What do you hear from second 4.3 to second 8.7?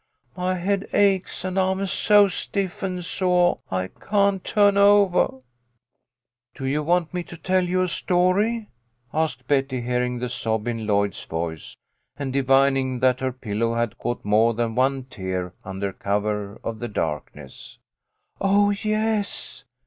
tu'n ovah!"" Do you want me to tell you a story?"